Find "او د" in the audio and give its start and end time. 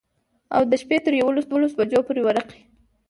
0.55-0.73